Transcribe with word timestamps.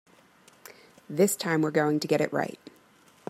This 1.07 1.35
time 1.35 1.61
we're 1.61 1.69
going 1.69 1.99
to 1.99 2.07
get 2.07 2.21
it 2.21 2.33
right. 2.33 2.57